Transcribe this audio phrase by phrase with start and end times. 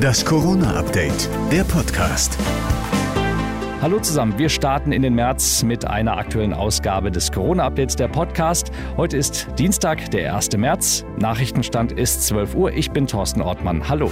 [0.00, 2.38] Das Corona-Update, der Podcast.
[3.80, 8.70] Hallo zusammen, wir starten in den März mit einer aktuellen Ausgabe des Corona-Updates der Podcast.
[8.96, 10.56] Heute ist Dienstag, der 1.
[10.56, 11.04] März.
[11.18, 12.72] Nachrichtenstand ist 12 Uhr.
[12.72, 13.88] Ich bin Thorsten Ortmann.
[13.88, 14.10] Hallo.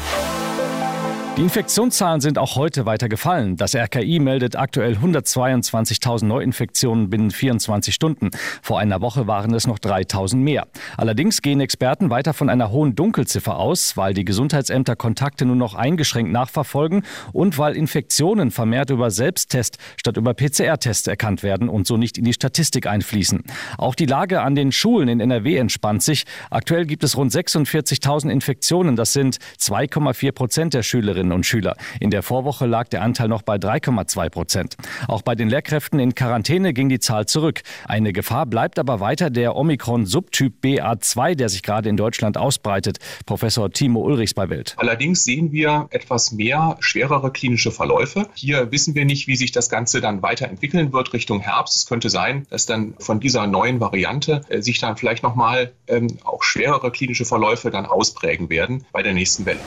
[1.36, 3.56] Die Infektionszahlen sind auch heute weiter gefallen.
[3.56, 8.30] Das RKI meldet aktuell 122.000 Neuinfektionen binnen 24 Stunden.
[8.60, 10.66] Vor einer Woche waren es noch 3.000 mehr.
[10.96, 15.74] Allerdings gehen Experten weiter von einer hohen Dunkelziffer aus, weil die Gesundheitsämter Kontakte nur noch
[15.74, 21.96] eingeschränkt nachverfolgen und weil Infektionen vermehrt über Selbsttest statt über PCR-Tests erkannt werden und so
[21.96, 23.44] nicht in die Statistik einfließen.
[23.78, 26.24] Auch die Lage an den Schulen in NRW entspannt sich.
[26.50, 28.96] Aktuell gibt es rund 46.000 Infektionen.
[28.96, 31.76] Das sind 2,4 Prozent der Schülerinnen Schülerinnen und Schüler.
[32.00, 34.76] In der Vorwoche lag der Anteil noch bei 3,2 Prozent.
[35.06, 37.62] Auch bei den Lehrkräften in Quarantäne ging die Zahl zurück.
[37.86, 42.98] Eine Gefahr bleibt aber weiter der Omikron-Subtyp BA2, der sich gerade in Deutschland ausbreitet.
[43.26, 44.74] Professor Timo Ulrichs bei Bild.
[44.78, 48.28] Allerdings sehen wir etwas mehr schwerere klinische Verläufe.
[48.34, 51.76] Hier wissen wir nicht, wie sich das Ganze dann weiterentwickeln wird Richtung Herbst.
[51.76, 56.18] Es könnte sein, dass dann von dieser neuen Variante äh, sich dann vielleicht nochmal ähm,
[56.24, 59.60] auch schwerere klinische Verläufe dann ausprägen werden bei der nächsten Welle.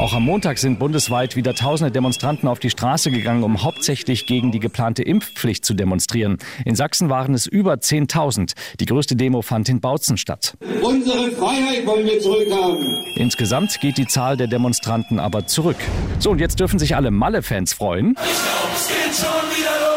[0.00, 4.50] Auch am Montag sind bundesweit wieder tausende Demonstranten auf die Straße gegangen, um hauptsächlich gegen
[4.50, 6.38] die geplante Impfpflicht zu demonstrieren.
[6.64, 8.54] In Sachsen waren es über 10.000.
[8.80, 10.56] Die größte Demo fand in Bautzen statt.
[10.80, 13.04] Unsere Freiheit wollen wir zurückhaben.
[13.16, 15.76] Insgesamt geht die Zahl der Demonstranten aber zurück.
[16.18, 18.12] So, und jetzt dürfen sich alle Malle-Fans freuen.
[18.12, 19.90] Ich glaub, es geht schon wieder los.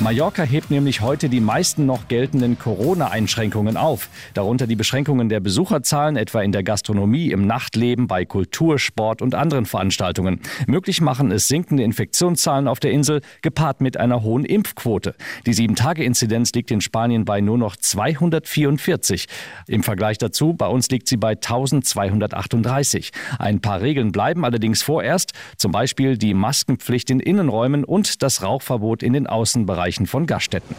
[0.00, 4.08] Mallorca hebt nämlich heute die meisten noch geltenden Corona-Einschränkungen auf.
[4.32, 9.34] Darunter die Beschränkungen der Besucherzahlen, etwa in der Gastronomie, im Nachtleben, bei Kultur, Sport und
[9.34, 10.40] anderen Veranstaltungen.
[10.66, 15.14] Möglich machen es sinkende Infektionszahlen auf der Insel, gepaart mit einer hohen Impfquote.
[15.44, 19.26] Die 7-Tage-Inzidenz liegt in Spanien bei nur noch 244.
[19.66, 23.10] Im Vergleich dazu, bei uns liegt sie bei 1238.
[23.38, 29.02] Ein paar Regeln bleiben allerdings vorerst, zum Beispiel die Maskenpflicht in Innenräumen und das Rauchverbot
[29.02, 30.76] in den Außenbereichen von Gaststätten.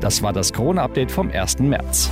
[0.00, 1.60] Das war das Corona-Update vom 1.
[1.60, 2.10] März.